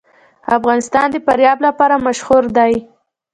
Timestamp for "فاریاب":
1.25-1.57